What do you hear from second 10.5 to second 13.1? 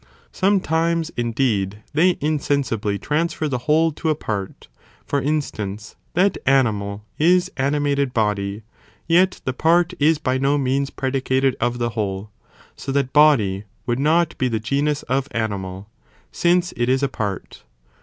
means predi οἱ species for cated of the whole, so